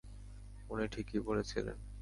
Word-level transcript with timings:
উনি 0.69 0.85
ঠিকই 0.87 1.19
বলেছিলেন! 1.19 1.77